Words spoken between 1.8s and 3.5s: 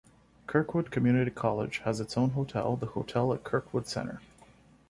has its own hotel, "The Hotel at